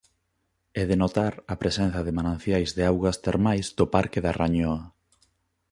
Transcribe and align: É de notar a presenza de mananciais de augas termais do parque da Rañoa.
É 0.81 0.83
de 0.89 0.99
notar 1.03 1.33
a 1.53 1.55
presenza 1.61 1.99
de 2.03 2.15
mananciais 2.17 2.69
de 2.77 2.83
augas 2.91 3.17
termais 3.25 3.65
do 3.79 3.85
parque 3.95 4.19
da 4.25 4.35
Rañoa. 4.39 4.81